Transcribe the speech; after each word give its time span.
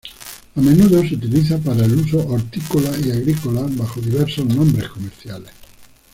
A 0.55 0.59
menudo 0.59 1.07
se 1.07 1.13
utiliza 1.13 1.59
para 1.59 1.85
el 1.85 1.93
uso 1.95 2.27
hortícola 2.27 2.89
y 3.05 3.11
agrícola 3.11 3.61
bajo 3.69 4.01
diversos 4.01 4.47
nombres 4.47 4.89
comerciales. 4.89 5.51